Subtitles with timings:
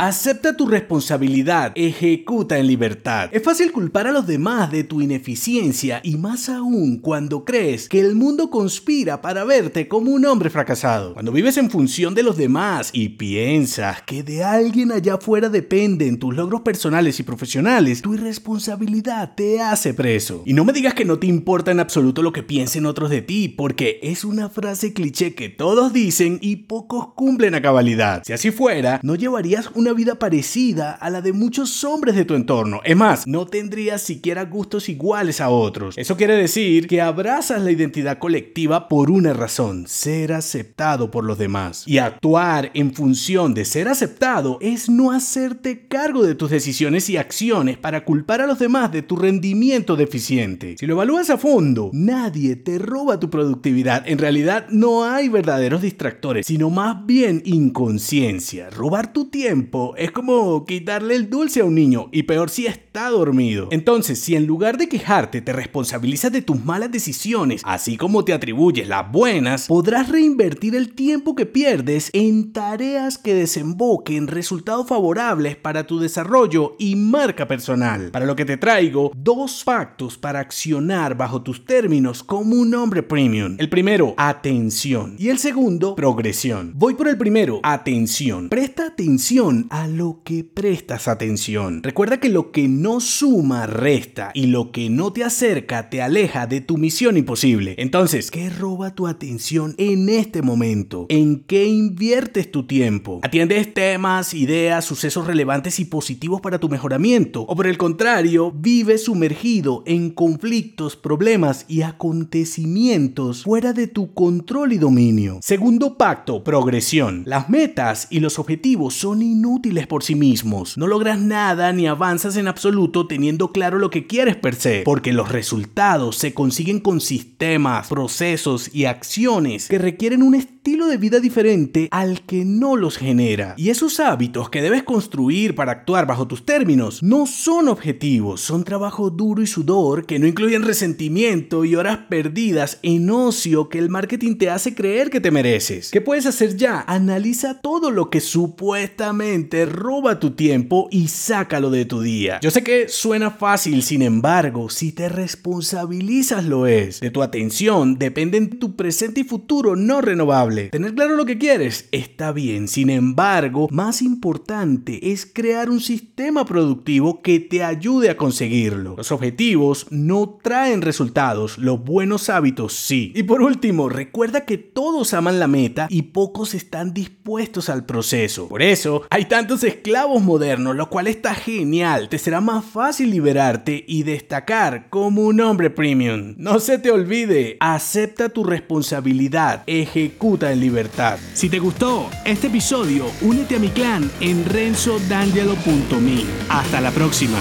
[0.00, 3.30] Acepta tu responsabilidad, ejecuta en libertad.
[3.32, 7.98] Es fácil culpar a los demás de tu ineficiencia y más aún cuando crees que
[7.98, 11.14] el mundo conspira para verte como un hombre fracasado.
[11.14, 16.20] Cuando vives en función de los demás y piensas que de alguien allá afuera dependen
[16.20, 20.44] tus logros personales y profesionales, tu irresponsabilidad te hace preso.
[20.46, 23.22] Y no me digas que no te importa en absoluto lo que piensen otros de
[23.22, 28.22] ti, porque es una frase cliché que todos dicen y pocos cumplen a cabalidad.
[28.24, 32.34] Si así fuera, no llevarías una vida parecida a la de muchos hombres de tu
[32.34, 32.80] entorno.
[32.84, 35.96] Es más, no tendrías siquiera gustos iguales a otros.
[35.98, 41.38] Eso quiere decir que abrazas la identidad colectiva por una razón, ser aceptado por los
[41.38, 41.84] demás.
[41.86, 47.16] Y actuar en función de ser aceptado es no hacerte cargo de tus decisiones y
[47.16, 50.76] acciones para culpar a los demás de tu rendimiento deficiente.
[50.78, 54.08] Si lo evalúas a fondo, nadie te roba tu productividad.
[54.08, 58.70] En realidad no hay verdaderos distractores, sino más bien inconsciencia.
[58.70, 63.08] Robar tu tiempo es como quitarle el dulce a un niño y peor si está
[63.10, 63.68] dormido.
[63.70, 68.32] Entonces, si en lugar de quejarte te responsabilizas de tus malas decisiones, así como te
[68.32, 75.56] atribuyes las buenas, podrás reinvertir el tiempo que pierdes en tareas que desemboquen resultados favorables
[75.56, 78.10] para tu desarrollo y marca personal.
[78.10, 83.02] Para lo que te traigo dos pactos para accionar bajo tus términos como un hombre
[83.02, 83.56] premium.
[83.58, 85.16] El primero, atención.
[85.18, 86.72] Y el segundo, progresión.
[86.74, 88.48] Voy por el primero, atención.
[88.48, 91.82] Presta atención a lo que prestas atención.
[91.82, 96.46] Recuerda que lo que no suma resta y lo que no te acerca te aleja
[96.46, 97.74] de tu misión imposible.
[97.78, 101.06] Entonces, ¿qué roba tu atención en este momento?
[101.08, 103.20] ¿En qué inviertes tu tiempo?
[103.22, 107.42] ¿Atiendes temas, ideas, sucesos relevantes y positivos para tu mejoramiento?
[107.42, 114.72] ¿O por el contrario, vives sumergido en conflictos, problemas y acontecimientos fuera de tu control
[114.72, 115.38] y dominio?
[115.42, 117.22] Segundo pacto, progresión.
[117.26, 120.78] Las metas y los objetivos son inútiles útiles por sí mismos.
[120.78, 125.12] No logras nada ni avanzas en absoluto teniendo claro lo que quieres per se, porque
[125.12, 131.18] los resultados se consiguen con sistemas, procesos y acciones que requieren un estilo de vida
[131.18, 133.54] diferente al que no los genera.
[133.56, 138.64] Y esos hábitos que debes construir para actuar bajo tus términos no son objetivos, son
[138.64, 143.88] trabajo duro y sudor que no incluyen resentimiento y horas perdidas en ocio que el
[143.88, 145.90] marketing te hace creer que te mereces.
[145.90, 146.84] ¿Qué puedes hacer ya?
[146.86, 152.40] Analiza todo lo que supuestamente roba tu tiempo y sácalo de tu día.
[152.42, 157.00] Yo sé que suena fácil, sin embargo, si te responsabilizas lo es.
[157.00, 160.57] De tu atención dependen tu presente y futuro no renovable.
[160.66, 166.44] Tener claro lo que quieres está bien, sin embargo, más importante es crear un sistema
[166.44, 168.94] productivo que te ayude a conseguirlo.
[168.96, 173.12] Los objetivos no traen resultados, los buenos hábitos sí.
[173.14, 178.48] Y por último, recuerda que todos aman la meta y pocos están dispuestos al proceso.
[178.48, 182.08] Por eso, hay tantos esclavos modernos, lo cual está genial.
[182.08, 186.34] Te será más fácil liberarte y destacar como un hombre premium.
[186.36, 191.18] No se te olvide, acepta tu responsabilidad, ejecuta en libertad.
[191.34, 196.24] Si te gustó este episodio, únete a mi clan en renzodangelo.me.
[196.48, 197.38] Hasta la próxima.